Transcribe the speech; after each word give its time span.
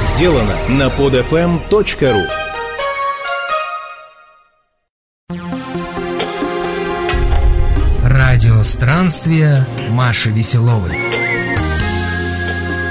сделано 0.00 0.56
на 0.70 0.88
podfm.ru 0.88 2.26
Радио 8.02 8.62
странствия 8.64 9.68
Маши 9.90 10.30
Веселовой. 10.30 10.98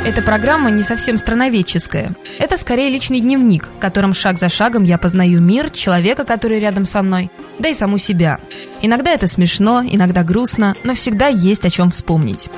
Эта 0.05 0.21
программа 0.21 0.69
не 0.69 0.83
совсем 0.83 1.17
страноведческая. 1.17 2.11
Это 2.37 2.57
скорее 2.57 2.89
личный 2.89 3.19
дневник, 3.19 3.65
в 3.65 3.79
котором 3.79 4.13
шаг 4.13 4.37
за 4.37 4.47
шагом 4.47 4.83
я 4.83 4.99
познаю 4.99 5.41
мир, 5.41 5.71
человека, 5.71 6.25
который 6.25 6.59
рядом 6.59 6.85
со 6.85 7.01
мной, 7.01 7.31
да 7.57 7.69
и 7.69 7.73
саму 7.73 7.97
себя. 7.97 8.39
Иногда 8.83 9.11
это 9.11 9.27
смешно, 9.27 9.83
иногда 9.83 10.23
грустно, 10.23 10.75
но 10.83 10.93
всегда 10.93 11.27
есть 11.27 11.65
о 11.65 11.71
чем 11.71 11.89
вспомнить. 11.89 12.49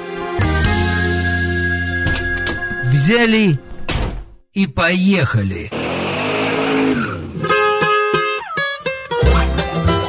Взяли 2.84 3.60
и 4.54 4.68
поехали. 4.68 5.72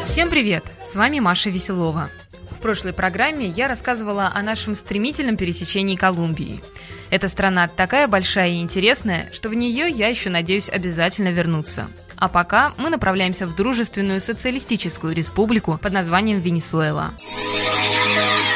Всем 0.05 0.31
привет! 0.31 0.65
С 0.85 0.97
вами 0.97 1.21
Маша 1.21 1.49
Веселова. 1.51 2.11
В 2.51 2.61
прошлой 2.61 2.93
программе 2.93 3.47
я 3.47 3.69
рассказывала 3.69 4.31
о 4.35 4.43
нашем 4.43 4.75
стремительном 4.75 5.37
пересечении 5.37 5.97
Колумбии. 5.97 6.63
Эта 7.11 7.29
страна 7.29 7.69
такая 7.69 8.09
большая 8.09 8.51
и 8.51 8.61
интересная, 8.61 9.29
что 9.33 9.49
в 9.49 9.55
нее 9.55 9.89
я 9.89 10.09
еще 10.09 10.29
надеюсь 10.31 10.69
обязательно 10.69 11.29
вернуться. 11.29 11.89
А 12.17 12.29
пока 12.29 12.73
мы 12.79 12.91
направляемся 12.91 13.47
в 13.47 13.55
дружественную 13.55 14.21
социалистическую 14.21 15.15
республику 15.15 15.79
под 15.81 15.93
названием 15.93 16.41
Венесуэла. 16.41 17.15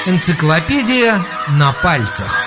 Энциклопедия 0.07 1.21
на 1.59 1.73
пальцах. 1.73 2.46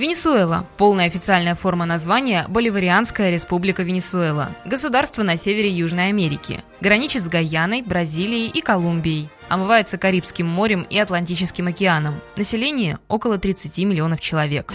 Венесуэла. 0.00 0.66
Полная 0.78 1.08
официальная 1.08 1.54
форма 1.54 1.84
названия– 1.84 2.46
Боливарианская 2.48 3.30
республика 3.30 3.82
Венесуэла. 3.82 4.48
Государство 4.64 5.22
на 5.22 5.36
севере 5.36 5.68
Южной 5.68 6.08
Америки. 6.08 6.64
Граничит 6.80 7.22
с 7.22 7.28
Гаяной, 7.28 7.82
Бразилией 7.82 8.48
и 8.48 8.62
Колумбией. 8.62 9.28
Омывается 9.50 9.98
Карибским 9.98 10.46
морем 10.46 10.86
и 10.88 10.98
Атлантическим 10.98 11.66
океаном. 11.66 12.18
Население– 12.38 12.98
около 13.08 13.36
30 13.36 13.76
миллионов 13.84 14.22
человек. 14.22 14.72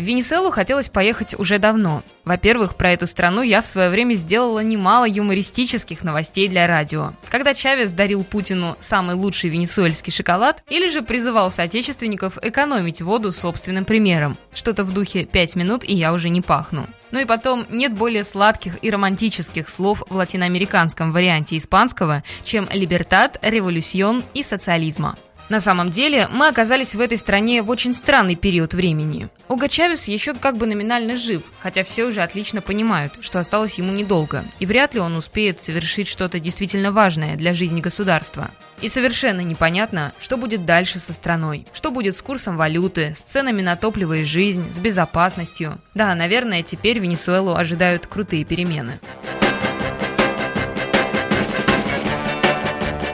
В 0.00 0.02
Венесуэлу 0.02 0.50
хотелось 0.50 0.88
поехать 0.88 1.38
уже 1.38 1.58
давно. 1.58 2.02
Во-первых, 2.24 2.74
про 2.74 2.92
эту 2.92 3.06
страну 3.06 3.42
я 3.42 3.60
в 3.60 3.66
свое 3.66 3.90
время 3.90 4.14
сделала 4.14 4.60
немало 4.60 5.06
юмористических 5.06 6.02
новостей 6.02 6.48
для 6.48 6.66
радио. 6.66 7.12
Когда 7.28 7.52
Чавес 7.52 7.92
дарил 7.92 8.24
Путину 8.24 8.78
самый 8.78 9.14
лучший 9.14 9.50
венесуэльский 9.50 10.10
шоколад, 10.10 10.64
или 10.70 10.88
же 10.88 11.02
призывал 11.02 11.50
соотечественников 11.50 12.38
экономить 12.40 13.02
воду 13.02 13.30
собственным 13.30 13.84
примером. 13.84 14.38
Что-то 14.54 14.84
в 14.84 14.94
духе 14.94 15.26
«пять 15.26 15.54
минут, 15.54 15.84
и 15.84 15.92
я 15.92 16.14
уже 16.14 16.30
не 16.30 16.40
пахну». 16.40 16.86
Ну 17.10 17.18
и 17.18 17.26
потом, 17.26 17.66
нет 17.68 17.92
более 17.92 18.24
сладких 18.24 18.82
и 18.82 18.90
романтических 18.90 19.68
слов 19.68 20.02
в 20.08 20.16
латиноамериканском 20.16 21.12
варианте 21.12 21.58
испанского, 21.58 22.24
чем 22.42 22.66
«либертат», 22.72 23.38
«революцион» 23.42 24.24
и 24.32 24.42
«социализма». 24.42 25.18
На 25.50 25.58
самом 25.58 25.90
деле, 25.90 26.28
мы 26.30 26.46
оказались 26.46 26.94
в 26.94 27.00
этой 27.00 27.18
стране 27.18 27.60
в 27.62 27.70
очень 27.70 27.92
странный 27.92 28.36
период 28.36 28.72
времени. 28.72 29.28
Уго 29.48 29.66
Чавес 29.66 30.06
еще 30.06 30.32
как 30.32 30.56
бы 30.56 30.64
номинально 30.64 31.16
жив, 31.16 31.42
хотя 31.58 31.82
все 31.82 32.04
уже 32.04 32.22
отлично 32.22 32.60
понимают, 32.60 33.14
что 33.20 33.40
осталось 33.40 33.74
ему 33.74 33.90
недолго, 33.90 34.44
и 34.60 34.64
вряд 34.64 34.94
ли 34.94 35.00
он 35.00 35.16
успеет 35.16 35.58
совершить 35.58 36.06
что-то 36.06 36.38
действительно 36.38 36.92
важное 36.92 37.34
для 37.34 37.52
жизни 37.52 37.80
государства. 37.80 38.52
И 38.80 38.86
совершенно 38.86 39.40
непонятно, 39.40 40.12
что 40.20 40.36
будет 40.36 40.64
дальше 40.64 41.00
со 41.00 41.12
страной, 41.12 41.66
что 41.72 41.90
будет 41.90 42.16
с 42.16 42.22
курсом 42.22 42.56
валюты, 42.56 43.12
с 43.16 43.22
ценами 43.22 43.60
на 43.60 43.74
топливо 43.74 44.18
и 44.18 44.24
жизнь, 44.24 44.72
с 44.72 44.78
безопасностью. 44.78 45.80
Да, 45.94 46.14
наверное, 46.14 46.62
теперь 46.62 47.00
Венесуэлу 47.00 47.56
ожидают 47.56 48.06
крутые 48.06 48.44
перемены. 48.44 49.00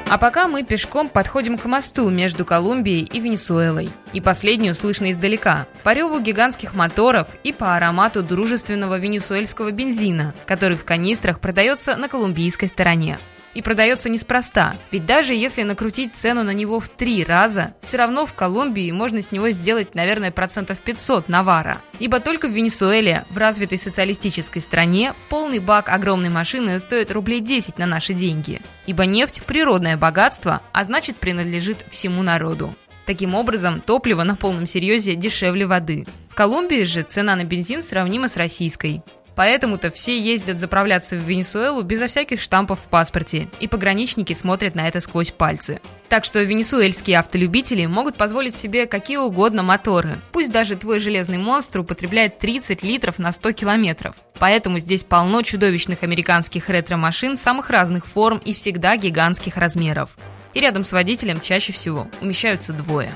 А 0.09 0.19
пока 0.19 0.47
мы 0.47 0.63
пешком 0.63 1.09
подходим 1.09 1.59
к 1.59 1.65
мосту 1.65 2.09
между 2.11 2.45
Колумбией 2.45 3.11
и 3.13 3.19
Венесуэлой. 3.19 3.91
И 4.13 4.21
последнюю 4.21 4.77
слышно 4.77 5.11
издалека, 5.11 5.67
по 5.83 5.93
реву 5.93 6.21
гигантских 6.21 6.75
моторов 6.75 7.27
и 7.43 7.53
по 7.53 7.75
аромату 7.75 8.23
дружественного 8.23 8.99
венесуэльского 8.99 9.73
бензина, 9.73 10.33
который 10.47 10.77
в 10.77 10.85
канистрах 10.85 11.41
продается 11.41 11.97
на 11.97 12.09
колумбийской 12.09 12.69
стороне. 12.69 13.19
И 13.57 13.63
продается 13.63 14.11
неспроста, 14.11 14.77
ведь 14.91 15.07
даже 15.07 15.33
если 15.33 15.63
накрутить 15.63 16.15
цену 16.15 16.43
на 16.43 16.51
него 16.51 16.79
в 16.79 16.91
три 16.91 17.25
раза, 17.25 17.73
все 17.81 17.97
равно 17.97 18.27
в 18.27 18.35
Колумбии 18.35 18.91
можно 18.91 19.23
с 19.23 19.33
него 19.33 19.49
сделать, 19.49 19.95
наверное, 19.95 20.31
процентов 20.31 20.79
500 20.81 21.31
навара. 21.31 21.79
Ибо 21.99 22.21
только 22.21 22.49
в 22.49 22.51
Венесуэле, 22.51 23.25
в 23.31 23.39
развитой 23.39 23.79
социалистической 23.79 24.61
стране, 24.61 25.15
полный 25.31 25.59
бак 25.59 25.89
огромной 25.89 26.29
машины 26.29 26.79
стоит 26.81 27.11
рублей 27.11 27.41
10 27.41 27.79
на 27.79 27.87
наши 27.87 28.13
деньги. 28.13 28.61
Ибо 28.85 29.07
нефть– 29.07 29.41
природное 29.47 29.97
богатство, 29.97 30.61
а 30.75 30.85
значит 30.85 31.17
принадлежит 31.17 31.87
всему 31.89 32.23
народу. 32.23 32.77
Таким 33.07 33.35
образом, 33.35 33.81
топливо 33.81 34.23
на 34.23 34.37
полном 34.37 34.67
серьезе 34.67 35.15
дешевле 35.15 35.67
воды. 35.67 36.07
В 36.29 36.35
Колумбии 36.35 36.83
же 36.83 37.05
цена 37.05 37.35
на 37.37 37.45
бензин 37.45 37.83
сравнима 37.83 38.29
с 38.29 38.37
российской. 38.37 39.03
Поэтому-то 39.37 39.91
все 39.91 40.19
ездят 40.19 40.59
заправляться 40.59 41.15
в 41.15 41.21
Венесуэлу 41.21 41.83
безо 41.83 42.09
всяких 42.09 42.41
штампов 42.41 42.81
в 42.81 42.89
паспорте, 42.89 43.49
и 43.61 43.69
пограничники 43.69 44.33
смотрят 44.33 44.75
на 44.75 44.89
это 44.89 45.01
сквозь 45.01 45.31
пальцы. 45.31 45.81
Так 46.09 46.25
что 46.25 46.43
венесуэльские 46.43 47.19
автолюбители 47.19 47.85
могут 47.85 48.17
позволить 48.17 48.57
себе 48.57 48.87
какие 48.87 49.19
угодно 49.19 49.63
моторы. 49.63 50.19
Пусть 50.33 50.51
даже 50.51 50.77
твой 50.77 50.99
железный 50.99 51.39
монстр 51.39 51.81
употребляет 51.81 52.39
30 52.39 52.83
литров 52.83 53.19
на 53.19 53.31
100 53.31 53.53
километров. 53.53 54.17
Поэтому 54.39 54.79
здесь 54.79 55.05
полно 55.05 55.43
чудовищных 55.43 56.03
американских 56.03 56.71
ретро-машин 56.71 57.37
самых 57.37 57.69
разных 57.71 58.07
форм 58.07 58.39
и 58.39 58.55
всегда 58.55 58.97
гигантских 58.97 59.57
размеров 59.57 60.17
и 60.57 60.61
рядом 60.61 60.87
с 60.87 60.93
водителем 60.93 61.43
чаще 61.43 61.75
всего 61.75 62.09
умещаются 62.23 62.73
двое. 62.73 63.15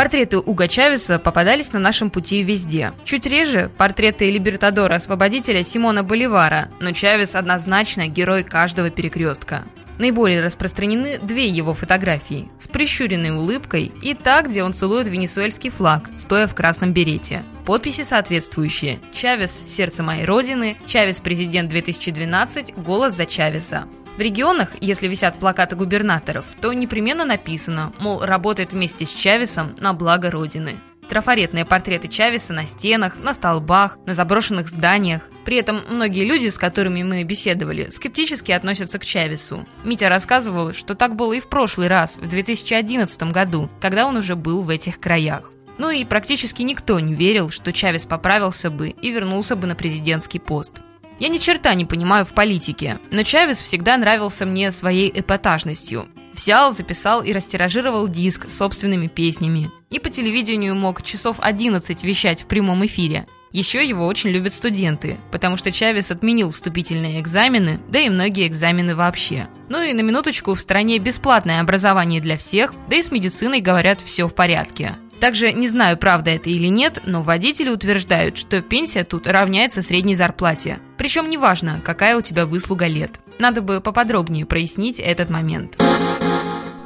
Портреты 0.00 0.38
Уга 0.38 0.66
Чавеса 0.66 1.18
попадались 1.18 1.74
на 1.74 1.78
нашем 1.78 2.08
пути 2.08 2.42
везде. 2.42 2.92
Чуть 3.04 3.26
реже– 3.26 3.70
портреты 3.76 4.30
либертадора-освободителя 4.30 5.62
Симона 5.62 6.02
Боливара, 6.02 6.70
но 6.80 6.92
Чавес 6.92 7.34
однозначно 7.34 8.08
герой 8.08 8.42
каждого 8.42 8.88
перекрестка. 8.88 9.62
Наиболее 9.98 10.42
распространены 10.42 11.18
две 11.18 11.48
его 11.48 11.74
фотографии– 11.74 12.48
с 12.58 12.66
прищуренной 12.66 13.32
улыбкой 13.32 13.92
и 14.00 14.14
та, 14.14 14.40
где 14.40 14.64
он 14.64 14.72
целует 14.72 15.06
венесуэльский 15.06 15.68
флаг, 15.68 16.08
стоя 16.16 16.46
в 16.46 16.54
красном 16.54 16.94
берете. 16.94 17.42
Подписи 17.66 18.02
соответствующие– 18.02 19.00
Чавес– 19.12 19.64
сердце 19.66 20.02
моей 20.02 20.24
родины, 20.24 20.78
Чавес– 20.86 21.20
президент 21.22 21.68
2012, 21.68 22.72
голос 22.78 23.12
за 23.12 23.26
Чавеса. 23.26 23.84
В 24.16 24.20
регионах, 24.20 24.70
если 24.80 25.08
висят 25.08 25.38
плакаты 25.38 25.76
губернаторов, 25.76 26.44
то 26.60 26.72
непременно 26.72 27.24
написано, 27.24 27.92
мол, 28.00 28.20
работает 28.20 28.72
вместе 28.72 29.06
с 29.06 29.10
Чавесом 29.10 29.74
на 29.78 29.92
благо 29.94 30.30
Родины. 30.30 30.76
Трафаретные 31.08 31.64
портреты 31.64 32.06
Чавеса 32.06 32.52
на 32.52 32.66
стенах, 32.66 33.16
на 33.20 33.34
столбах, 33.34 33.98
на 34.06 34.14
заброшенных 34.14 34.68
зданиях. 34.68 35.22
При 35.44 35.56
этом 35.56 35.80
многие 35.88 36.24
люди, 36.24 36.48
с 36.48 36.58
которыми 36.58 37.02
мы 37.02 37.24
беседовали, 37.24 37.88
скептически 37.90 38.52
относятся 38.52 39.00
к 39.00 39.04
Чавесу. 39.04 39.66
Митя 39.82 40.08
рассказывал, 40.08 40.72
что 40.72 40.94
так 40.94 41.16
было 41.16 41.32
и 41.32 41.40
в 41.40 41.48
прошлый 41.48 41.88
раз, 41.88 42.16
в 42.16 42.28
2011 42.28 43.22
году, 43.32 43.68
когда 43.80 44.06
он 44.06 44.18
уже 44.18 44.36
был 44.36 44.62
в 44.62 44.68
этих 44.68 45.00
краях. 45.00 45.50
Ну 45.78 45.90
и 45.90 46.04
практически 46.04 46.62
никто 46.62 47.00
не 47.00 47.14
верил, 47.14 47.50
что 47.50 47.72
Чавес 47.72 48.04
поправился 48.04 48.70
бы 48.70 48.90
и 48.90 49.10
вернулся 49.10 49.56
бы 49.56 49.66
на 49.66 49.74
президентский 49.74 50.38
пост. 50.38 50.82
Я 51.20 51.28
ни 51.28 51.36
черта 51.36 51.74
не 51.74 51.84
понимаю 51.84 52.24
в 52.24 52.32
политике, 52.32 52.98
но 53.10 53.22
Чавес 53.22 53.60
всегда 53.60 53.98
нравился 53.98 54.46
мне 54.46 54.72
своей 54.72 55.12
эпатажностью. 55.14 56.08
Взял, 56.32 56.72
записал 56.72 57.22
и 57.22 57.34
растиражировал 57.34 58.08
диск 58.08 58.48
собственными 58.48 59.06
песнями. 59.06 59.70
И 59.90 59.98
по 59.98 60.08
телевидению 60.08 60.74
мог 60.74 61.02
часов 61.02 61.36
11 61.40 62.02
вещать 62.04 62.42
в 62.42 62.46
прямом 62.46 62.86
эфире. 62.86 63.26
Еще 63.52 63.86
его 63.86 64.06
очень 64.06 64.30
любят 64.30 64.54
студенты, 64.54 65.18
потому 65.30 65.58
что 65.58 65.72
Чавес 65.72 66.10
отменил 66.10 66.50
вступительные 66.52 67.20
экзамены, 67.20 67.80
да 67.90 67.98
и 67.98 68.08
многие 68.08 68.46
экзамены 68.46 68.96
вообще. 68.96 69.48
Ну 69.68 69.82
и 69.82 69.92
на 69.92 70.00
минуточку 70.00 70.54
в 70.54 70.60
стране 70.60 70.98
бесплатное 70.98 71.60
образование 71.60 72.22
для 72.22 72.38
всех, 72.38 72.72
да 72.88 72.96
и 72.96 73.02
с 73.02 73.10
медициной 73.10 73.60
говорят 73.60 74.00
все 74.00 74.26
в 74.26 74.34
порядке. 74.34 74.94
Также 75.20 75.52
не 75.52 75.68
знаю, 75.68 75.98
правда 75.98 76.30
это 76.30 76.48
или 76.48 76.68
нет, 76.68 77.02
но 77.04 77.22
водители 77.22 77.68
утверждают, 77.68 78.38
что 78.38 78.62
пенсия 78.62 79.04
тут 79.04 79.26
равняется 79.26 79.82
средней 79.82 80.14
зарплате. 80.14 80.78
Причем 80.96 81.28
неважно, 81.28 81.80
какая 81.84 82.16
у 82.16 82.22
тебя 82.22 82.46
выслуга 82.46 82.86
лет. 82.86 83.20
Надо 83.38 83.60
бы 83.60 83.82
поподробнее 83.82 84.46
прояснить 84.46 84.98
этот 84.98 85.28
момент. 85.28 85.76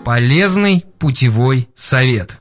Полезный 0.04 0.84
путевой 0.98 1.68
совет. 1.74 2.38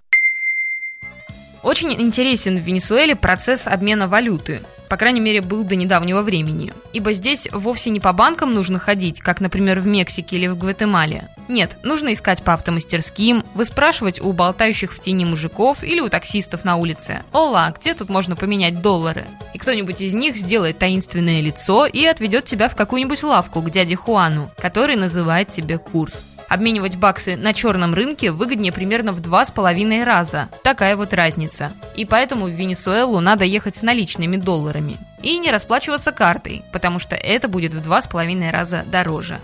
Очень 1.61 1.93
интересен 1.93 2.59
в 2.59 2.63
Венесуэле 2.63 3.15
процесс 3.15 3.67
обмена 3.67 4.07
валюты. 4.07 4.61
По 4.93 4.97
крайней 4.97 5.21
мере, 5.21 5.41
был 5.41 5.63
до 5.63 5.75
недавнего 5.75 6.21
времени. 6.21 6.71
Ибо 6.93 7.13
здесь 7.13 7.49
вовсе 7.51 7.89
не 7.89 7.99
по 7.99 8.13
банкам 8.13 8.53
нужно 8.53 8.77
ходить, 8.77 9.21
как, 9.21 9.41
например, 9.41 9.79
в 9.79 9.87
Мексике 9.87 10.35
или 10.35 10.45
в 10.45 10.55
Гватемале. 10.55 11.29
Нет, 11.47 11.79
нужно 11.81 12.13
искать 12.13 12.43
по 12.43 12.53
автомастерским, 12.53 13.43
выспрашивать 13.55 14.21
у 14.21 14.31
болтающих 14.33 14.93
в 14.93 14.99
тени 14.99 15.25
мужиков 15.25 15.81
или 15.81 15.99
у 15.99 16.09
таксистов 16.09 16.63
на 16.63 16.75
улице. 16.75 17.23
Ола, 17.31 17.73
где 17.75 17.95
тут 17.95 18.09
можно 18.09 18.35
поменять 18.35 18.83
доллары? 18.83 19.25
И 19.55 19.57
кто-нибудь 19.57 19.99
из 19.99 20.13
них 20.13 20.35
сделает 20.35 20.77
таинственное 20.77 21.41
лицо 21.41 21.87
и 21.87 22.05
отведет 22.05 22.45
тебя 22.45 22.69
в 22.69 22.75
какую-нибудь 22.75 23.23
лавку 23.23 23.63
к 23.63 23.71
дяде 23.71 23.95
Хуану, 23.95 24.51
который 24.59 24.95
называет 24.95 25.47
тебе 25.47 25.79
курс. 25.79 26.23
Обменивать 26.53 26.97
баксы 26.97 27.35
на 27.35 27.51
черном 27.51 27.95
рынке 27.95 28.29
выгоднее 28.29 28.71
примерно 28.71 29.11
в 29.11 29.21
два 29.21 29.43
с 29.43 29.49
половиной 29.49 30.03
раза. 30.03 30.49
Такая 30.63 30.95
вот 30.95 31.11
разница. 31.11 31.73
И 31.95 32.05
поэтому 32.05 32.45
в 32.45 32.51
Венесуэлу 32.51 33.19
надо 33.21 33.43
ехать 33.43 33.75
с 33.75 33.81
наличными 33.81 34.37
долларами. 34.37 34.97
И 35.23 35.39
не 35.39 35.49
расплачиваться 35.49 36.11
картой, 36.11 36.61
потому 36.71 36.99
что 36.99 37.15
это 37.15 37.47
будет 37.47 37.73
в 37.73 37.81
два 37.81 38.03
с 38.03 38.07
половиной 38.07 38.51
раза 38.51 38.83
дороже. 38.85 39.39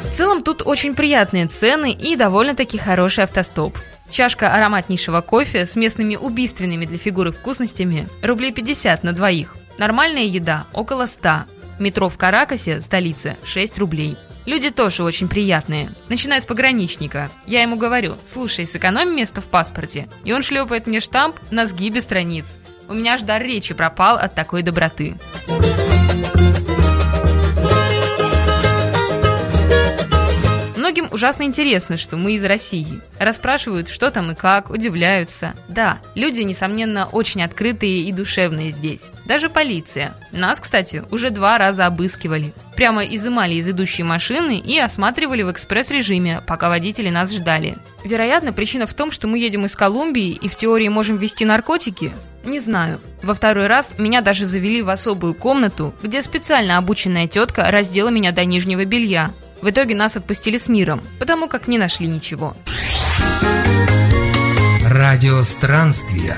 В 0.00 0.10
целом 0.12 0.44
тут 0.44 0.62
очень 0.64 0.94
приятные 0.94 1.48
цены 1.48 1.90
и 1.90 2.14
довольно-таки 2.14 2.78
хороший 2.78 3.24
автостоп. 3.24 3.76
Чашка 4.10 4.54
ароматнейшего 4.54 5.22
кофе 5.22 5.66
с 5.66 5.74
местными 5.74 6.14
убийственными 6.14 6.84
для 6.84 6.98
фигуры 6.98 7.32
вкусностями 7.32 8.06
рублей 8.22 8.52
50 8.52 9.02
на 9.02 9.12
двоих. 9.12 9.56
Нормальная 9.76 10.22
еда 10.22 10.66
около 10.72 11.06
100, 11.06 11.46
Метро 11.80 12.10
в 12.10 12.18
Каракасе, 12.18 12.80
столице, 12.82 13.36
6 13.42 13.78
рублей. 13.78 14.16
Люди 14.44 14.70
тоже 14.70 15.02
очень 15.02 15.28
приятные. 15.28 15.90
Начиная 16.10 16.40
с 16.40 16.46
пограничника. 16.46 17.30
Я 17.46 17.62
ему 17.62 17.76
говорю, 17.76 18.18
слушай, 18.22 18.66
сэкономь 18.66 19.14
место 19.14 19.40
в 19.40 19.46
паспорте. 19.46 20.06
И 20.24 20.32
он 20.32 20.42
шлепает 20.42 20.86
мне 20.86 21.00
штамп 21.00 21.36
на 21.50 21.66
сгибе 21.66 22.02
страниц. 22.02 22.58
У 22.86 22.92
меня 22.92 23.14
аж 23.14 23.22
дар 23.22 23.42
речи 23.42 23.72
пропал 23.72 24.16
от 24.16 24.34
такой 24.34 24.62
доброты. 24.62 25.16
Многим 30.90 31.08
ужасно 31.12 31.44
интересно, 31.44 31.96
что 31.96 32.16
мы 32.16 32.32
из 32.32 32.42
России. 32.42 33.00
Расспрашивают, 33.20 33.88
что 33.88 34.10
там 34.10 34.32
и 34.32 34.34
как, 34.34 34.70
удивляются. 34.70 35.54
Да, 35.68 36.00
люди, 36.16 36.40
несомненно, 36.40 37.06
очень 37.06 37.44
открытые 37.44 38.00
и 38.00 38.10
душевные 38.10 38.72
здесь. 38.72 39.12
Даже 39.24 39.48
полиция. 39.48 40.16
Нас, 40.32 40.58
кстати, 40.58 41.04
уже 41.12 41.30
два 41.30 41.58
раза 41.58 41.86
обыскивали. 41.86 42.52
Прямо 42.74 43.04
изымали 43.04 43.54
из 43.54 43.68
идущей 43.68 44.02
машины 44.02 44.58
и 44.58 44.80
осматривали 44.80 45.42
в 45.44 45.52
экспресс-режиме, 45.52 46.42
пока 46.44 46.68
водители 46.68 47.08
нас 47.08 47.32
ждали. 47.32 47.76
Вероятно, 48.02 48.52
причина 48.52 48.88
в 48.88 48.94
том, 48.94 49.12
что 49.12 49.28
мы 49.28 49.38
едем 49.38 49.66
из 49.66 49.76
Колумбии 49.76 50.30
и 50.30 50.48
в 50.48 50.56
теории 50.56 50.88
можем 50.88 51.18
вести 51.18 51.44
наркотики? 51.44 52.10
Не 52.42 52.58
знаю. 52.58 53.00
Во 53.22 53.34
второй 53.34 53.68
раз 53.68 53.96
меня 53.98 54.22
даже 54.22 54.44
завели 54.44 54.82
в 54.82 54.88
особую 54.88 55.34
комнату, 55.34 55.94
где 56.02 56.20
специально 56.20 56.78
обученная 56.78 57.28
тетка 57.28 57.70
раздела 57.70 58.08
меня 58.08 58.32
до 58.32 58.44
нижнего 58.44 58.84
белья. 58.84 59.30
В 59.62 59.68
итоге 59.68 59.94
нас 59.94 60.16
отпустили 60.16 60.58
с 60.58 60.68
миром, 60.68 61.00
потому 61.18 61.48
как 61.48 61.68
не 61.68 61.78
нашли 61.78 62.06
ничего. 62.06 62.56
Радиостранствия. 64.84 66.36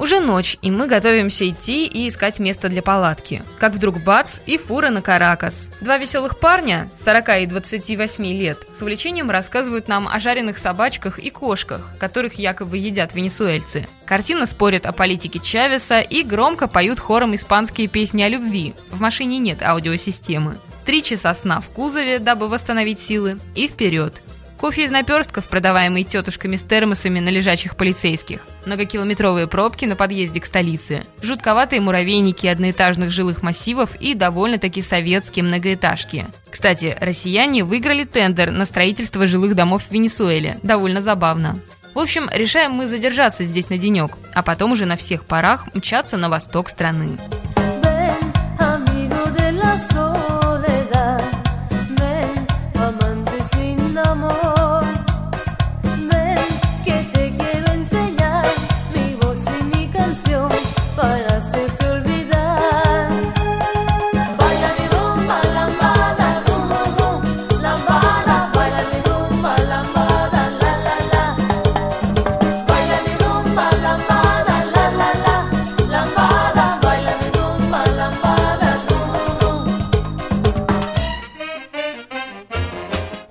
Уже 0.00 0.18
ночь, 0.18 0.56
и 0.62 0.70
мы 0.70 0.86
готовимся 0.86 1.46
идти 1.46 1.84
и 1.84 2.08
искать 2.08 2.40
место 2.40 2.70
для 2.70 2.80
палатки. 2.80 3.42
Как 3.58 3.74
вдруг 3.74 4.02
бац, 4.02 4.38
и 4.46 4.56
фура 4.56 4.88
на 4.88 5.02
Каракас. 5.02 5.68
Два 5.82 5.98
веселых 5.98 6.40
парня, 6.40 6.88
40 6.94 7.42
и 7.42 7.46
28 7.46 8.24
лет, 8.24 8.66
с 8.72 8.80
увлечением 8.80 9.30
рассказывают 9.30 9.88
нам 9.88 10.08
о 10.08 10.18
жареных 10.18 10.56
собачках 10.56 11.18
и 11.18 11.28
кошках, 11.28 11.82
которых 11.98 12.34
якобы 12.38 12.78
едят 12.78 13.14
венесуэльцы. 13.14 13.86
Картина 14.06 14.46
спорит 14.46 14.86
о 14.86 14.92
политике 14.92 15.38
Чавеса 15.38 16.00
и 16.00 16.22
громко 16.22 16.66
поют 16.66 16.98
хором 16.98 17.34
испанские 17.34 17.86
песни 17.86 18.22
о 18.22 18.28
любви. 18.30 18.74
В 18.90 19.00
машине 19.00 19.38
нет 19.38 19.62
аудиосистемы. 19.62 20.56
Три 20.86 21.02
часа 21.02 21.34
сна 21.34 21.60
в 21.60 21.68
кузове, 21.68 22.20
дабы 22.20 22.48
восстановить 22.48 22.98
силы, 22.98 23.38
и 23.54 23.68
вперед. 23.68 24.22
Кофе 24.60 24.84
из 24.84 24.90
наперстков, 24.90 25.48
продаваемый 25.48 26.04
тетушками 26.04 26.56
с 26.56 26.62
термосами 26.62 27.18
на 27.18 27.30
лежачих 27.30 27.76
полицейских. 27.76 28.40
Многокилометровые 28.66 29.46
пробки 29.46 29.86
на 29.86 29.96
подъезде 29.96 30.38
к 30.38 30.44
столице. 30.44 31.04
Жутковатые 31.22 31.80
муравейники 31.80 32.46
одноэтажных 32.46 33.10
жилых 33.10 33.42
массивов 33.42 33.96
и 33.98 34.12
довольно-таки 34.12 34.82
советские 34.82 35.46
многоэтажки. 35.46 36.26
Кстати, 36.50 36.94
россияне 37.00 37.64
выиграли 37.64 38.04
тендер 38.04 38.50
на 38.50 38.66
строительство 38.66 39.26
жилых 39.26 39.54
домов 39.54 39.84
в 39.88 39.92
Венесуэле. 39.92 40.58
Довольно 40.62 41.00
забавно. 41.00 41.58
В 41.94 41.98
общем, 41.98 42.28
решаем 42.30 42.72
мы 42.72 42.86
задержаться 42.86 43.44
здесь 43.44 43.70
на 43.70 43.78
денек, 43.78 44.18
а 44.34 44.42
потом 44.42 44.72
уже 44.72 44.84
на 44.84 44.98
всех 44.98 45.24
парах 45.24 45.74
мчаться 45.74 46.18
на 46.18 46.28
восток 46.28 46.68
страны. 46.68 47.16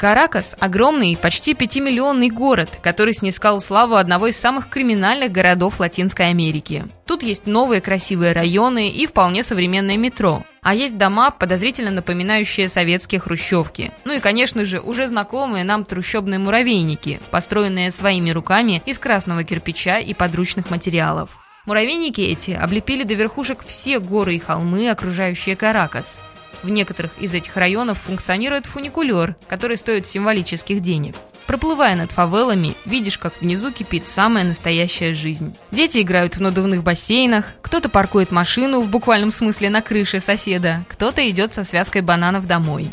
Каракас– 0.10 0.56
огромный, 0.60 1.16
почти 1.16 1.54
пятимиллионный 1.54 2.32
город, 2.32 2.80
который 2.82 3.14
снискал 3.14 3.62
славу 3.62 3.94
одного 3.94 4.26
из 4.26 4.38
самых 4.38 4.68
криминальных 4.68 5.32
городов 5.32 5.80
Латинской 5.80 6.30
Америки. 6.30 6.86
Тут 7.06 7.22
есть 7.22 7.46
новые 7.46 7.80
красивые 7.80 8.34
районы 8.34 8.90
и 8.90 9.06
вполне 9.06 9.44
современное 9.44 9.98
метро. 9.98 10.42
А 10.64 10.74
есть 10.74 10.98
дома, 10.98 11.30
подозрительно 11.30 11.92
напоминающие 11.92 12.70
советские 12.70 13.22
хрущевки. 13.22 13.92
Ну 14.04 14.14
и, 14.14 14.20
конечно 14.20 14.66
же, 14.66 14.80
уже 14.80 15.08
знакомые 15.08 15.64
нам 15.64 15.86
трущобные 15.86 16.40
муравейники, 16.40 17.20
построенные 17.30 17.92
своими 17.92 18.32
руками 18.32 18.82
из 18.88 18.98
красного 18.98 19.44
кирпича 19.44 20.00
и 20.00 20.16
подручных 20.16 20.72
материалов. 20.72 21.38
Муравейники 21.68 22.22
эти 22.22 22.50
облепили 22.50 23.04
до 23.04 23.14
верхушек 23.14 23.64
все 23.64 24.00
горы 24.00 24.38
и 24.38 24.40
холмы, 24.40 24.90
окружающие 24.90 25.56
Каракас– 25.56 26.16
в 26.64 26.70
некоторых 26.70 27.12
из 27.20 27.34
этих 27.34 27.56
районов 27.58 28.00
функционирует 28.00 28.66
фуникулер, 28.66 29.36
который 29.48 29.78
стоит 29.78 30.06
символических 30.06 30.82
денег. 30.82 31.16
Проплывая 31.48 31.96
над 31.96 32.12
фавелами, 32.12 32.76
видишь, 32.86 33.18
как 33.18 33.42
внизу 33.42 33.72
кипит 33.72 34.08
самая 34.08 34.44
настоящая 34.44 35.16
жизнь. 35.16 35.56
Дети 35.72 36.00
играют 36.00 36.36
в 36.36 36.42
надувных 36.42 36.84
бассейнах, 36.84 37.46
кто-то 37.62 37.90
паркует 37.90 38.32
машину 38.32 38.82
в 38.82 38.90
буквальном 38.90 39.32
смысле 39.32 39.70
на 39.70 39.82
крыше 39.82 40.20
соседа, 40.20 40.86
кто-то 40.88 41.28
идет 41.30 41.54
со 41.54 41.64
связкой 41.64 42.02
бананов 42.02 42.46
домой. 42.46 42.90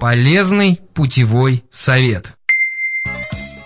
Полезный 0.00 0.80
путевой 0.94 1.64
совет. 1.70 2.35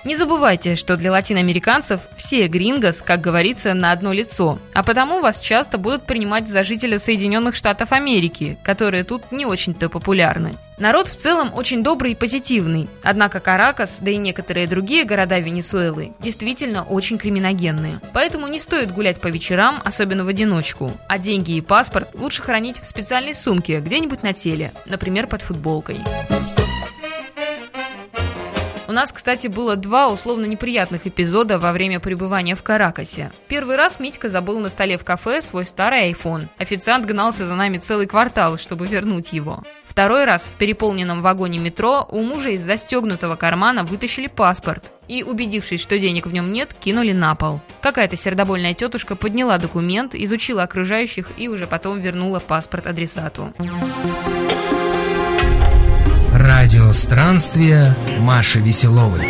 Не 0.03 0.15
забывайте, 0.15 0.77
что 0.77 0.97
для 0.97 1.13
латиноамериканцев 1.13 2.01
все 2.17 2.47
грингос, 2.47 3.03
как 3.03 3.21
говорится, 3.21 3.75
на 3.75 3.93
одно 3.93 4.13
лицо, 4.13 4.59
а 4.73 4.83
потому 4.83 5.21
вас 5.21 5.41
часто 5.41 5.77
будут 5.77 6.05
принимать 6.05 6.49
за 6.49 6.65
жителя 6.65 6.99
Соединенных 6.99 7.55
Штатов 7.55 7.93
Америки, 7.93 8.59
которые 8.63 9.05
тут 9.05 9.31
не 9.31 9.45
очень-то 9.45 9.91
популярны. 9.91 10.57
Народ 10.79 11.09
в 11.09 11.15
целом 11.15 11.53
очень 11.53 11.83
добрый 11.83 12.13
и 12.13 12.15
позитивный, 12.15 12.89
однако 13.03 13.41
Каракас, 13.41 13.99
да 14.01 14.11
и 14.11 14.17
некоторые 14.17 14.67
другие 14.67 15.05
города 15.05 15.39
Венесуэлы, 15.39 16.13
действительно 16.19 16.83
очень 16.83 17.19
криминогенные. 17.19 18.01
Поэтому 18.15 18.47
не 18.47 18.59
стоит 18.59 18.91
гулять 18.91 19.21
по 19.21 19.27
вечерам, 19.27 19.83
особенно 19.85 20.25
в 20.25 20.29
одиночку, 20.29 20.93
а 21.09 21.19
деньги 21.19 21.53
и 21.53 21.61
паспорт 21.61 22.15
лучше 22.15 22.41
хранить 22.41 22.81
в 22.81 22.87
специальной 22.87 23.35
сумке 23.35 23.81
где-нибудь 23.81 24.23
на 24.23 24.33
теле, 24.33 24.73
например, 24.87 25.27
под 25.27 25.43
футболкой. 25.43 25.99
У 28.91 28.93
нас, 28.93 29.13
кстати, 29.13 29.47
было 29.47 29.77
два 29.77 30.09
условно 30.09 30.47
неприятных 30.47 31.07
эпизода 31.07 31.61
во 31.61 31.71
время 31.71 32.01
пребывания 32.01 32.57
в 32.57 32.65
Каракасе. 32.65 33.31
Первый 33.47 33.77
раз 33.77 34.01
Митька 34.01 34.29
забыл 34.29 34.59
на 34.59 34.69
столе 34.69 34.99
в 34.99 35.05
кафе 35.05 35.43
свой 35.43 35.65
старый 35.65 36.11
iPhone. 36.11 36.49
Официант 36.59 37.07
гнался 37.07 37.47
за 37.47 37.55
нами 37.55 37.79
целый 37.79 38.09
квартал, 38.09 38.57
чтобы 38.57 38.89
вернуть 38.89 39.33
его. 39.33 39.63
Второй 39.87 40.25
раз 40.25 40.49
в 40.49 40.55
переполненном 40.55 41.23
вагоне 41.23 41.61
метро 41.61 42.05
у 42.11 42.21
мужа 42.23 42.51
из 42.51 42.63
застегнутого 42.63 43.37
кармана 43.37 43.85
вытащили 43.85 44.27
паспорт 44.27 44.91
и, 45.07 45.23
убедившись, 45.23 45.81
что 45.81 45.97
денег 45.97 46.27
в 46.27 46.33
нем 46.33 46.53
нет, 46.53 46.75
кинули 46.75 47.13
на 47.13 47.37
пол. 47.37 47.61
Какая-то 47.83 48.17
сердобольная 48.17 48.75
тетушка 48.75 49.15
подняла 49.15 49.59
документ, 49.59 50.17
изучила 50.17 50.65
окружающих 50.65 51.29
и 51.37 51.47
уже 51.47 51.69
потом 51.69 52.01
вернула 52.01 52.41
паспорт 52.41 52.89
адресату. 52.89 53.55
Радио 56.43 56.91
странствия 56.95 57.95
Маши 58.19 58.61
Веселовой. 58.61 59.29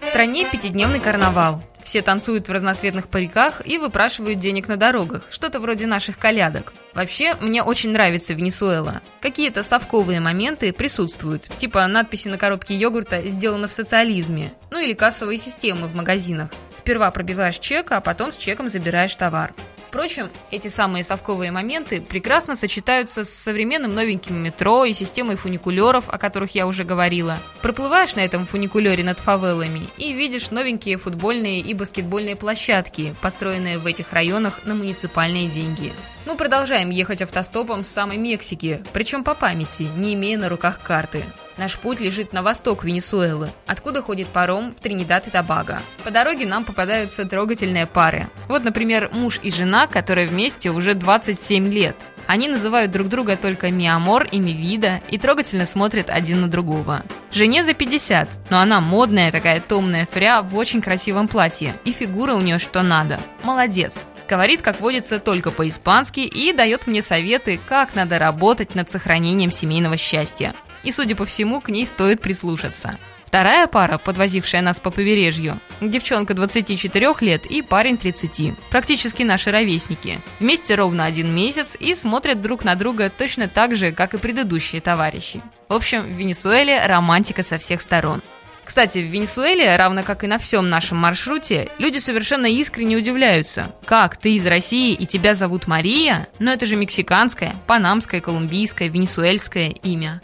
В 0.00 0.04
стране 0.06 0.48
пятидневный 0.50 0.98
карнавал. 0.98 1.62
Все 1.84 2.00
танцуют 2.00 2.48
в 2.48 2.52
разноцветных 2.52 3.08
париках 3.08 3.60
и 3.66 3.76
выпрашивают 3.76 4.38
денег 4.38 4.66
на 4.66 4.78
дорогах, 4.78 5.24
что-то 5.30 5.60
вроде 5.60 5.86
наших 5.86 6.18
колядок. 6.18 6.72
Вообще, 6.94 7.34
мне 7.42 7.62
очень 7.62 7.90
нравится 7.90 8.32
Венесуэла. 8.32 9.02
Какие-то 9.20 9.62
совковые 9.62 10.20
моменты 10.20 10.72
присутствуют, 10.72 11.50
типа 11.58 11.86
надписи 11.86 12.28
на 12.28 12.38
коробке 12.38 12.74
йогурта 12.74 13.20
«Сделано 13.28 13.68
в 13.68 13.74
социализме», 13.74 14.54
ну 14.70 14.78
или 14.78 14.94
кассовые 14.94 15.36
системы 15.36 15.86
в 15.86 15.94
магазинах. 15.94 16.48
Сперва 16.72 17.10
пробиваешь 17.10 17.58
чек, 17.58 17.92
а 17.92 18.00
потом 18.00 18.32
с 18.32 18.38
чеком 18.38 18.70
забираешь 18.70 19.14
товар. 19.14 19.52
Впрочем, 19.88 20.30
эти 20.50 20.68
самые 20.68 21.04
совковые 21.04 21.52
моменты 21.52 22.00
прекрасно 22.00 22.56
сочетаются 22.56 23.24
с 23.24 23.30
современным 23.30 23.94
новеньким 23.94 24.36
метро 24.36 24.84
и 24.84 24.92
системой 24.92 25.36
фуникулеров, 25.36 26.08
о 26.08 26.18
которых 26.18 26.54
я 26.54 26.66
уже 26.66 26.84
говорила. 26.84 27.38
Проплываешь 27.62 28.16
на 28.16 28.20
этом 28.20 28.46
фуникулере 28.46 29.04
над 29.04 29.20
фавелами 29.20 29.88
и 29.96 30.12
видишь 30.12 30.50
новенькие 30.50 30.98
футбольные 30.98 31.60
и 31.60 31.72
баскетбольные 31.72 32.36
площадки, 32.36 33.14
построенные 33.22 33.78
в 33.78 33.86
этих 33.86 34.12
районах 34.12 34.64
на 34.64 34.74
муниципальные 34.74 35.48
деньги. 35.48 35.92
Мы 36.26 36.34
продолжаем 36.34 36.90
ехать 36.90 37.22
автостопом 37.22 37.84
с 37.84 37.88
самой 37.88 38.16
Мексики, 38.16 38.82
причем 38.92 39.22
по 39.22 39.34
памяти, 39.34 39.86
не 39.96 40.14
имея 40.14 40.36
на 40.36 40.48
руках 40.48 40.80
карты. 40.82 41.24
Наш 41.56 41.78
путь 41.78 42.00
лежит 42.00 42.32
на 42.32 42.42
восток 42.42 42.82
Венесуэлы, 42.82 43.48
откуда 43.64 44.02
ходит 44.02 44.26
паром 44.26 44.72
в 44.72 44.80
Тринидад 44.80 45.28
и 45.28 45.30
Тобаго. 45.30 45.78
По 46.02 46.10
дороге 46.10 46.44
нам 46.44 46.64
попадаются 46.64 47.26
трогательные 47.26 47.86
пары. 47.86 48.26
Вот, 48.48 48.64
например, 48.64 49.08
муж 49.12 49.38
и 49.40 49.52
жена, 49.52 49.86
которые 49.86 50.26
вместе 50.26 50.70
уже 50.70 50.94
27 50.94 51.68
лет. 51.72 51.94
Они 52.26 52.48
называют 52.48 52.90
друг 52.90 53.08
друга 53.08 53.36
только 53.36 53.70
mi 53.70 53.89
amor 53.89 54.26
и 54.32 54.40
mi 54.40 54.61
vida 54.61 55.02
и 55.08 55.18
трогательно 55.18 55.64
смотрят 55.64 56.10
один 56.10 56.40
на 56.40 56.48
другого. 56.48 57.04
Жене 57.30 57.62
за 57.62 57.72
50, 57.72 58.50
но 58.50 58.58
она 58.58 58.80
модная 58.80 59.30
такая 59.30 59.60
томная 59.60 60.06
фря 60.06 60.42
в 60.42 60.56
очень 60.56 60.82
красивом 60.82 61.28
платье, 61.28 61.76
и 61.84 61.92
фигура 61.92 62.34
у 62.34 62.40
нее 62.40 62.58
что 62.58 62.82
надо. 62.82 63.20
Молодец. 63.44 64.06
Говорит, 64.28 64.62
как 64.62 64.80
водится, 64.80 65.20
только 65.20 65.50
по-испански 65.50 66.20
и 66.20 66.52
дает 66.52 66.86
мне 66.86 67.00
советы, 67.00 67.60
как 67.68 67.94
надо 67.94 68.18
работать 68.18 68.74
над 68.74 68.90
сохранением 68.90 69.52
семейного 69.52 69.96
счастья. 69.96 70.54
И, 70.82 70.90
судя 70.90 71.14
по 71.14 71.24
всему, 71.24 71.60
к 71.60 71.68
ней 71.68 71.86
стоит 71.86 72.20
прислушаться. 72.20 72.98
Вторая 73.24 73.66
пара, 73.66 73.98
подвозившая 73.98 74.62
нас 74.62 74.80
по 74.80 74.90
побережью, 74.90 75.60
девчонка 75.80 76.32
24 76.32 77.14
лет 77.20 77.44
и 77.46 77.60
парень 77.60 77.98
30, 77.98 78.54
практически 78.70 79.24
наши 79.24 79.50
ровесники. 79.50 80.20
Вместе 80.38 80.74
ровно 80.76 81.04
один 81.04 81.34
месяц 81.34 81.76
и 81.78 81.94
смотрят 81.94 82.40
друг 82.40 82.64
на 82.64 82.76
друга 82.76 83.10
точно 83.10 83.48
так 83.48 83.74
же, 83.74 83.92
как 83.92 84.14
и 84.14 84.18
предыдущие 84.18 84.80
товарищи. 84.80 85.42
В 85.68 85.74
общем, 85.74 86.02
в 86.02 86.16
Венесуэле 86.16 86.86
романтика 86.86 87.42
со 87.42 87.58
всех 87.58 87.82
сторон. 87.82 88.22
Кстати, 88.66 88.98
в 88.98 89.12
Венесуэле, 89.12 89.76
равно 89.76 90.02
как 90.02 90.24
и 90.24 90.26
на 90.26 90.38
всем 90.38 90.68
нашем 90.68 90.98
маршруте, 90.98 91.68
люди 91.78 91.98
совершенно 91.98 92.46
искренне 92.46 92.96
удивляются. 92.96 93.72
Как, 93.84 94.16
ты 94.16 94.34
из 94.34 94.44
России 94.44 94.92
и 94.92 95.06
тебя 95.06 95.36
зовут 95.36 95.68
Мария? 95.68 96.26
Но 96.40 96.52
это 96.52 96.66
же 96.66 96.74
мексиканское, 96.74 97.54
панамское, 97.68 98.20
колумбийское, 98.20 98.88
венесуэльское 98.88 99.68
имя. 99.68 100.20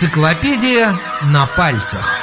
Энциклопедия 0.00 0.94
на 1.30 1.46
пальцах. 1.58 2.20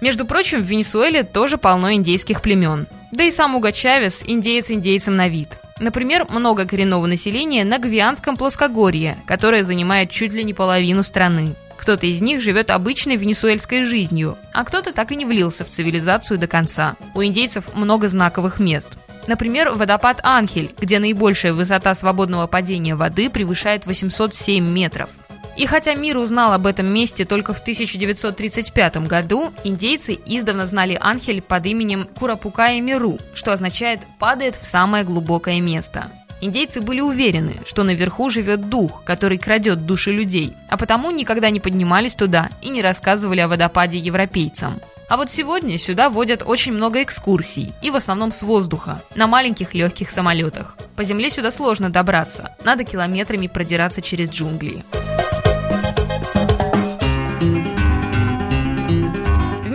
Между 0.00 0.24
прочим, 0.24 0.62
в 0.62 0.64
Венесуэле 0.64 1.22
тоже 1.22 1.58
полно 1.58 1.92
индейских 1.92 2.40
племен. 2.40 2.86
Да 3.12 3.24
и 3.24 3.30
сам 3.30 3.54
Уго 3.54 3.70
Чавес– 3.70 4.24
индеец 4.26 4.70
индейцем 4.70 5.14
на 5.14 5.28
вид. 5.28 5.58
Например, 5.78 6.24
много 6.30 6.64
коренного 6.64 7.04
населения 7.04 7.66
на 7.66 7.78
Гвианском 7.78 8.38
плоскогорье, 8.38 9.18
которое 9.26 9.62
занимает 9.62 10.10
чуть 10.10 10.32
ли 10.32 10.42
не 10.42 10.54
половину 10.54 11.02
страны. 11.02 11.54
Кто-то 11.76 12.06
из 12.06 12.22
них 12.22 12.40
живет 12.40 12.70
обычной 12.70 13.16
венесуэльской 13.16 13.84
жизнью, 13.84 14.38
а 14.54 14.64
кто-то 14.64 14.92
так 14.92 15.12
и 15.12 15.16
не 15.16 15.26
влился 15.26 15.66
в 15.66 15.68
цивилизацию 15.68 16.38
до 16.38 16.46
конца. 16.46 16.96
У 17.14 17.22
индейцев 17.22 17.74
много 17.74 18.08
знаковых 18.08 18.58
мест. 18.58 18.96
Например, 19.26 19.72
водопад 19.74 20.20
Анхель, 20.22 20.74
где 20.80 20.98
наибольшая 20.98 21.52
высота 21.52 21.94
свободного 21.94 22.46
падения 22.46 22.94
воды 22.96 23.28
превышает 23.28 23.84
807 23.84 24.64
метров. 24.64 25.10
И 25.58 25.66
хотя 25.66 25.94
мир 25.94 26.18
узнал 26.18 26.52
об 26.52 26.68
этом 26.68 26.86
месте 26.86 27.24
только 27.24 27.52
в 27.52 27.58
1935 27.58 29.08
году, 29.08 29.52
индейцы 29.64 30.16
издавна 30.24 30.68
знали 30.68 30.96
Анхель 31.00 31.42
под 31.42 31.66
именем 31.66 32.08
Курапукая 32.16 32.80
Миру, 32.80 33.18
что 33.34 33.52
означает 33.52 34.06
«падает 34.20 34.54
в 34.54 34.64
самое 34.64 35.02
глубокое 35.02 35.60
место». 35.60 36.12
Индейцы 36.40 36.80
были 36.80 37.00
уверены, 37.00 37.56
что 37.66 37.82
наверху 37.82 38.30
живет 38.30 38.68
дух, 38.68 39.02
который 39.02 39.36
крадет 39.36 39.84
души 39.84 40.12
людей, 40.12 40.54
а 40.68 40.76
потому 40.76 41.10
никогда 41.10 41.50
не 41.50 41.58
поднимались 41.58 42.14
туда 42.14 42.50
и 42.62 42.68
не 42.68 42.80
рассказывали 42.80 43.40
о 43.40 43.48
водопаде 43.48 43.98
европейцам. 43.98 44.80
А 45.08 45.16
вот 45.16 45.28
сегодня 45.28 45.76
сюда 45.76 46.08
водят 46.08 46.44
очень 46.46 46.72
много 46.72 47.02
экскурсий, 47.02 47.72
и 47.82 47.90
в 47.90 47.96
основном 47.96 48.30
с 48.30 48.44
воздуха, 48.44 49.02
на 49.16 49.26
маленьких 49.26 49.74
легких 49.74 50.12
самолетах. 50.12 50.76
По 50.94 51.02
земле 51.02 51.30
сюда 51.30 51.50
сложно 51.50 51.90
добраться, 51.90 52.54
надо 52.62 52.84
километрами 52.84 53.48
продираться 53.48 54.00
через 54.02 54.30
джунгли. 54.30 54.84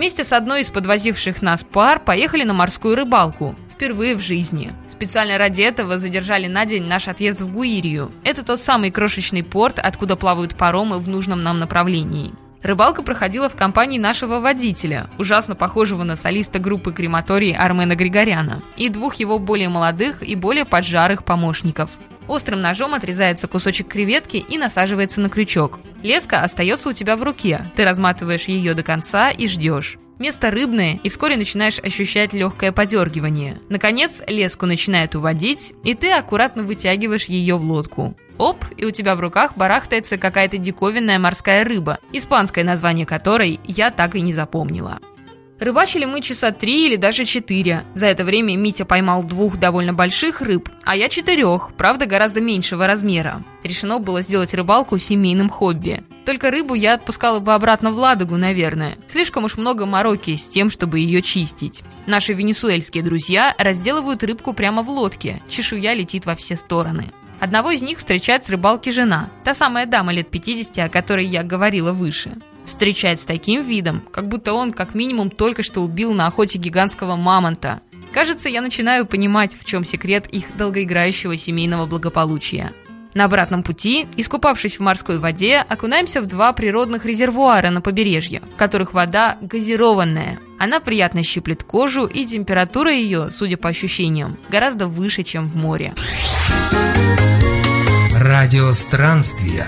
Вместе 0.04 0.22
с 0.22 0.34
одной 0.34 0.60
из 0.60 0.68
подвозивших 0.68 1.40
нас 1.40 1.64
пар 1.64 1.98
поехали 1.98 2.44
на 2.44 2.52
морскую 2.52 2.94
рыбалку. 2.94 3.54
Впервые 3.70 4.14
в 4.14 4.20
жизни. 4.20 4.74
Специально 4.86 5.38
ради 5.38 5.62
этого 5.62 5.96
задержали 5.96 6.46
на 6.46 6.66
день 6.66 6.82
наш 6.82 7.08
отъезд 7.08 7.40
в 7.40 7.50
Гуирию. 7.50 8.12
Это 8.22 8.44
тот 8.44 8.60
самый 8.60 8.90
крошечный 8.90 9.42
порт, 9.42 9.78
откуда 9.78 10.16
плавают 10.16 10.56
паромы 10.56 10.98
в 10.98 11.08
нужном 11.08 11.42
нам 11.42 11.58
направлении. 11.58 12.34
Рыбалка 12.62 13.02
проходила 13.02 13.48
в 13.48 13.56
компании 13.56 13.98
нашего 13.98 14.40
водителя, 14.40 15.08
ужасно 15.16 15.54
похожего 15.54 16.02
на 16.02 16.16
солиста 16.16 16.58
группы 16.58 16.92
крематории 16.92 17.56
Армена 17.58 17.96
Григоряна, 17.96 18.60
и 18.76 18.90
двух 18.90 19.14
его 19.14 19.38
более 19.38 19.70
молодых 19.70 20.22
и 20.22 20.36
более 20.36 20.66
поджарых 20.66 21.24
помощников. 21.24 21.88
Острым 22.28 22.60
ножом 22.60 22.92
отрезается 22.92 23.48
кусочек 23.48 23.88
креветки 23.88 24.36
и 24.36 24.58
насаживается 24.58 25.22
на 25.22 25.30
крючок. 25.30 25.78
Леска 26.04 26.42
остается 26.42 26.90
у 26.90 26.92
тебя 26.92 27.16
в 27.16 27.22
руке. 27.22 27.62
Ты 27.74 27.84
разматываешь 27.84 28.44
ее 28.44 28.74
до 28.74 28.82
конца 28.82 29.30
и 29.30 29.48
ждешь. 29.48 29.96
Место 30.18 30.50
рыбное, 30.50 31.00
и 31.02 31.08
вскоре 31.08 31.38
начинаешь 31.38 31.78
ощущать 31.78 32.34
легкое 32.34 32.72
подергивание. 32.72 33.58
Наконец, 33.70 34.22
леску 34.28 34.66
начинает 34.66 35.14
уводить, 35.14 35.72
и 35.82 35.94
ты 35.94 36.12
аккуратно 36.12 36.62
вытягиваешь 36.62 37.24
ее 37.24 37.56
в 37.56 37.62
лодку. 37.62 38.14
Оп, 38.36 38.62
и 38.76 38.84
у 38.84 38.90
тебя 38.90 39.16
в 39.16 39.20
руках 39.20 39.56
барахтается 39.56 40.18
какая-то 40.18 40.58
диковинная 40.58 41.18
морская 41.18 41.64
рыба, 41.64 41.98
испанское 42.12 42.64
название 42.64 43.06
которой 43.06 43.58
я 43.66 43.90
так 43.90 44.14
и 44.14 44.20
не 44.20 44.34
запомнила. 44.34 45.00
Рыбачили 45.64 46.04
мы 46.04 46.20
часа 46.20 46.50
три 46.50 46.84
или 46.84 46.96
даже 46.96 47.24
четыре. 47.24 47.84
За 47.94 48.04
это 48.04 48.22
время 48.22 48.54
Митя 48.54 48.84
поймал 48.84 49.24
двух 49.24 49.56
довольно 49.56 49.94
больших 49.94 50.42
рыб, 50.42 50.68
а 50.84 50.94
я 50.94 51.08
четырех, 51.08 51.70
правда 51.78 52.04
гораздо 52.04 52.42
меньшего 52.42 52.86
размера. 52.86 53.42
Решено 53.62 53.98
было 53.98 54.20
сделать 54.20 54.52
рыбалку 54.52 54.98
семейным 54.98 55.48
хобби. 55.48 56.02
Только 56.26 56.50
рыбу 56.50 56.74
я 56.74 56.92
отпускала 56.92 57.38
бы 57.38 57.54
обратно 57.54 57.92
в 57.92 57.96
Ладогу, 57.96 58.36
наверное. 58.36 58.98
Слишком 59.08 59.44
уж 59.44 59.56
много 59.56 59.86
мороки 59.86 60.36
с 60.36 60.46
тем, 60.48 60.68
чтобы 60.68 60.98
ее 60.98 61.22
чистить. 61.22 61.82
Наши 62.04 62.34
венесуэльские 62.34 63.02
друзья 63.02 63.54
разделывают 63.56 64.22
рыбку 64.22 64.52
прямо 64.52 64.82
в 64.82 64.90
лодке, 64.90 65.40
чешуя 65.48 65.94
летит 65.94 66.26
во 66.26 66.36
все 66.36 66.56
стороны. 66.56 67.06
Одного 67.40 67.70
из 67.70 67.80
них 67.80 67.96
встречает 67.96 68.44
с 68.44 68.50
рыбалки 68.50 68.90
жена, 68.90 69.30
та 69.44 69.54
самая 69.54 69.86
дама 69.86 70.12
лет 70.12 70.30
50, 70.30 70.76
о 70.80 70.88
которой 70.90 71.24
я 71.24 71.42
говорила 71.42 71.92
выше 71.92 72.34
встречает 72.66 73.20
с 73.20 73.26
таким 73.26 73.64
видом, 73.64 74.02
как 74.12 74.28
будто 74.28 74.52
он 74.54 74.72
как 74.72 74.94
минимум 74.94 75.30
только 75.30 75.62
что 75.62 75.82
убил 75.82 76.12
на 76.12 76.26
охоте 76.26 76.58
гигантского 76.58 77.16
мамонта. 77.16 77.80
Кажется, 78.12 78.48
я 78.48 78.60
начинаю 78.60 79.06
понимать, 79.06 79.56
в 79.58 79.64
чем 79.64 79.84
секрет 79.84 80.28
их 80.28 80.56
долгоиграющего 80.56 81.36
семейного 81.36 81.86
благополучия. 81.86 82.72
На 83.14 83.24
обратном 83.24 83.62
пути, 83.62 84.08
искупавшись 84.16 84.78
в 84.78 84.82
морской 84.82 85.18
воде, 85.18 85.58
окунаемся 85.58 86.20
в 86.20 86.26
два 86.26 86.52
природных 86.52 87.06
резервуара 87.06 87.70
на 87.70 87.80
побережье, 87.80 88.42
в 88.52 88.56
которых 88.56 88.92
вода 88.92 89.38
газированная. 89.40 90.40
Она 90.58 90.80
приятно 90.80 91.22
щиплет 91.22 91.62
кожу, 91.62 92.06
и 92.06 92.24
температура 92.24 92.92
ее, 92.92 93.30
судя 93.30 93.56
по 93.56 93.68
ощущениям, 93.68 94.36
гораздо 94.48 94.88
выше, 94.88 95.22
чем 95.22 95.48
в 95.48 95.56
море. 95.56 95.94
Радиостранствия. 98.12 99.66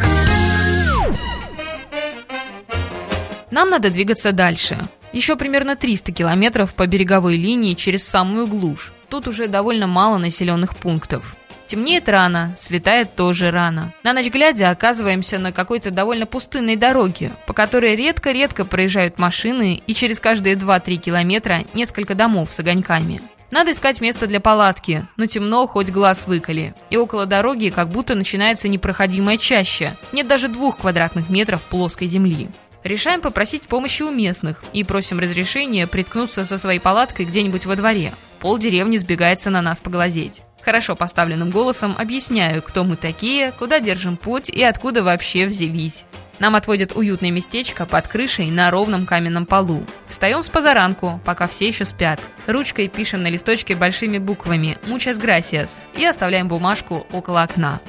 Нам 3.57 3.71
надо 3.71 3.89
двигаться 3.89 4.33
дальше. 4.33 4.77
Еще 5.15 5.35
примерно 5.35 5.77
300 5.77 6.13
километров 6.13 6.75
по 6.75 6.87
береговой 6.87 7.39
линии 7.39 7.73
через 7.73 8.07
самую 8.07 8.47
глушь. 8.47 8.93
Тут 9.09 9.29
уже 9.29 9.49
довольно 9.49 9.87
мало 9.87 10.19
населенных 10.19 10.77
пунктов. 10.77 11.35
Темнеет 11.65 12.07
рано, 12.11 12.53
светает 12.59 13.17
тоже 13.17 13.51
рано. 13.51 13.95
На 14.03 14.13
ночь 14.13 14.31
глядя 14.31 14.69
оказываемся 14.69 15.39
на 15.39 15.53
какой-то 15.53 15.91
довольно 15.91 16.27
пустынной 16.27 16.77
дороге, 16.77 17.33
по 17.47 17.55
которой 17.55 17.97
редко-редко 17.97 18.67
проезжают 18.67 19.19
машины 19.19 19.83
и 19.87 19.95
через 19.95 20.21
каждые 20.21 20.57
2-3 20.57 20.97
километра 20.97 21.61
несколько 21.73 22.15
домов 22.15 22.53
с 22.53 22.61
огоньками. 22.61 23.23
Надо 23.51 23.73
искать 23.73 24.01
место 24.01 24.27
для 24.27 24.41
палатки, 24.41 25.07
но 25.17 25.27
темно, 25.27 25.67
хоть 25.67 25.91
глаз 25.91 26.27
выколи. 26.27 26.75
И 26.91 26.97
около 26.97 27.27
дороги 27.27 27.73
как 27.75 27.89
будто 27.89 28.17
начинается 28.17 28.69
непроходимая 28.69 29.39
чаща. 29.39 29.97
Нет 30.13 30.27
даже 30.27 30.49
двух 30.49 30.79
квадратных 30.79 31.31
метров 31.31 31.63
плоской 31.63 32.09
земли. 32.09 32.49
Решаем 32.87 33.21
попросить 33.21 33.65
помощи 33.65 34.05
у 34.05 34.13
местных 34.13 34.63
и 34.73 34.85
просим 34.85 35.19
разрешения 35.19 35.89
приткнуться 35.89 36.47
со 36.47 36.57
своей 36.57 36.79
палаткой 36.79 37.27
где-нибудь 37.27 37.67
во 37.67 37.75
дворе. 37.75 38.13
Пол 38.39 38.59
деревни 38.59 38.97
сбегается 38.97 39.51
на 39.51 39.61
нас 39.61 39.81
поглазеть. 39.81 40.43
Хорошо 40.63 40.95
поставленным 40.95 41.51
голосом 41.51 41.97
объясняю, 41.99 42.63
кто 42.63 42.85
мы 42.85 42.95
такие, 42.95 43.51
куда 43.51 43.81
держим 43.81 44.17
путь 44.17 44.51
и 44.51 44.63
откуда 44.63 45.03
вообще 45.03 45.47
взялись. 45.47 46.05
Нам 46.39 46.55
отводят 46.55 46.95
уютное 46.95 47.33
местечко 47.33 47.87
под 47.87 48.07
крышей 48.07 48.53
на 48.53 48.71
ровном 48.71 49.05
каменном 49.05 49.47
полу. 49.47 49.83
Встаем 50.07 50.45
с 50.45 50.49
позаранку, 50.49 51.21
пока 51.25 51.49
все 51.49 51.67
еще 51.67 51.85
спят. 51.85 52.21
Ручкой 52.47 52.87
пишем 52.87 53.21
на 53.21 53.27
листочке 53.27 53.75
большими 53.75 54.19
буквами 54.19 54.79
«Muchas 54.87 55.21
gracias» 55.21 55.81
и 55.97 56.05
оставляем 56.05 56.47
бумажку 56.47 57.05
около 57.11 57.43
окна. 57.43 57.81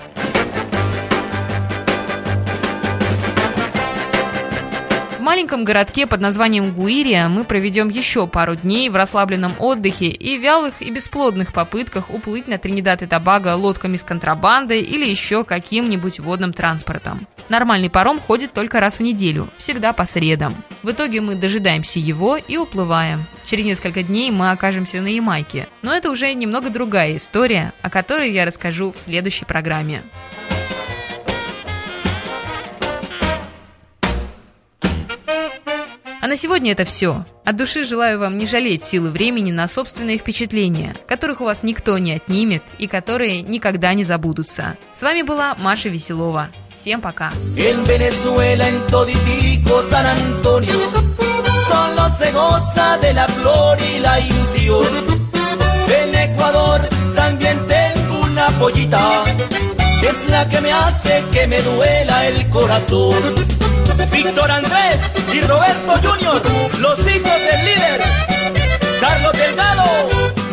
Маленьком 5.28 5.66
городке 5.66 6.08
под 6.08 6.22
названием 6.22 6.74
Гуирия 6.74 7.28
мы 7.28 7.44
проведем 7.44 7.90
еще 7.90 8.28
пару 8.28 8.56
дней 8.56 8.88
в 8.88 8.96
расслабленном 8.96 9.56
отдыхе 9.60 10.06
и 10.06 10.38
вялых 10.38 10.76
и 10.82 10.90
бесплодных 10.90 11.52
попытках 11.52 12.10
уплыть 12.12 12.48
на 12.48 12.58
Тринидад 12.58 13.02
и 13.02 13.08
Тобаго 13.08 13.54
лодками 13.58 13.98
с 13.98 14.04
контрабандой 14.04 14.80
или 14.80 15.06
еще 15.06 15.44
каким-нибудь 15.44 16.22
водным 16.22 16.54
транспортом. 16.54 17.28
Нормальный 17.50 17.90
паром 17.90 18.22
ходит 18.22 18.54
только 18.54 18.80
раз 18.80 19.00
в 19.00 19.02
неделю, 19.02 19.50
всегда 19.58 19.92
по 19.92 20.06
средам. 20.06 20.56
В 20.82 20.92
итоге 20.92 21.20
мы 21.20 21.36
дожидаемся 21.36 22.00
его 22.00 22.38
и 22.38 22.56
уплываем. 22.56 23.26
Через 23.44 23.66
несколько 23.66 24.04
дней 24.04 24.32
мы 24.32 24.52
окажемся 24.52 25.02
на 25.02 25.08
Ямайке. 25.08 25.68
Но 25.82 25.94
это 25.94 26.10
уже 26.10 26.34
немного 26.34 26.70
другая 26.70 27.18
история, 27.18 27.74
о 27.82 27.90
которой 27.90 28.32
я 28.32 28.46
расскажу 28.46 28.94
в 28.94 29.00
следующей 29.02 29.44
программе. 29.44 30.04
А 36.28 36.30
на 36.30 36.36
сегодня 36.36 36.74
это 36.74 36.84
все. 36.84 37.24
От 37.46 37.56
души 37.56 37.86
желаю 37.86 38.20
вам 38.20 38.38
не 38.38 38.46
жалеть 38.46 38.84
силы 38.84 39.12
времени 39.12 39.54
на 39.54 39.66
собственные 39.70 40.18
впечатления, 40.18 40.94
которых 41.08 41.40
у 41.40 41.46
вас 41.46 41.64
никто 41.64 41.98
не 42.00 42.12
отнимет 42.16 42.64
и 42.80 42.88
которые 42.88 43.42
никогда 43.44 43.94
не 43.94 44.04
забудутся. 44.04 44.76
С 44.94 45.04
вами 45.04 45.22
была 45.22 45.56
Маша 45.56 45.88
Веселова. 45.88 46.50
Всем 46.70 47.00
пока. 47.00 47.32
es 60.08 60.30
la 60.30 60.48
que 60.48 60.62
me 60.62 60.72
hace 60.72 61.24
que 61.32 61.48
me 61.48 61.62
duela 61.62 62.28
el 62.28 62.50
corazón. 62.50 63.57
Víctor 64.18 64.50
Andrés 64.50 65.12
y 65.32 65.42
Roberto 65.42 65.94
Junior, 66.02 66.42
los 66.80 67.00
hijos 67.02 67.40
del 67.48 67.66
líder. 67.66 68.02
Carlos 69.00 69.34
Delgado, 69.34 69.84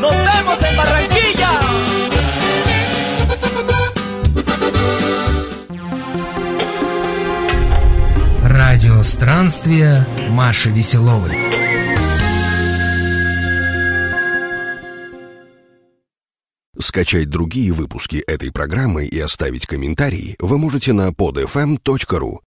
nos 0.00 0.12
vemos 0.12 0.62
en 0.68 0.76
Barranquilla. 0.76 1.60
Радио 8.42 9.02
странствия 9.02 10.06
Маши 10.28 10.70
Веселовой. 10.70 11.38
Скачать 16.78 17.30
другие 17.30 17.72
выпуски 17.72 18.16
этой 18.26 18.52
программы 18.52 19.06
и 19.06 19.18
оставить 19.18 19.66
комментарии 19.66 20.36
вы 20.38 20.58
можете 20.58 20.92
на 20.92 21.08
podfm.ru. 21.08 22.43